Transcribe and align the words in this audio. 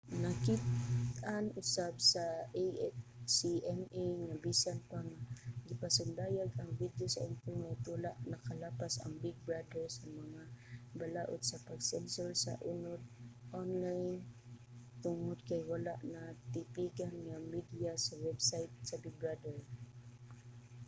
nakit-an 0.23 1.45
usab 1.61 1.93
sa 2.11 2.25
acma 2.65 4.09
nga 4.25 4.35
bisan 4.45 4.79
pa 4.89 4.99
nga 5.07 5.19
gipasundayag 5.67 6.51
ang 6.55 6.71
video 6.81 7.07
sa 7.09 7.25
internet 7.31 7.79
wala 7.93 8.11
nakalapas 8.33 8.93
ang 8.97 9.15
big 9.23 9.37
brother 9.47 9.85
sa 9.97 10.05
mga 10.19 10.41
balaod 10.99 11.41
sa 11.45 11.61
pag-sensor 11.67 12.29
sa 12.45 12.53
unod 12.73 13.01
onlayn 13.61 14.17
tungod 15.05 15.39
kay 15.49 15.61
wala 15.73 15.93
natipigan 16.13 17.15
ang 17.33 17.45
mediya 17.53 17.93
sa 18.05 18.15
website 18.25 18.73
sa 18.89 18.99
big 19.03 19.15
brother 19.23 19.57